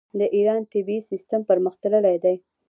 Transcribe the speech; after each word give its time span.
د 0.19 0.21
ایران 0.35 0.61
طبي 0.71 0.97
سیستم 1.09 1.41
پرمختللی 1.49 2.15
دی. 2.23 2.35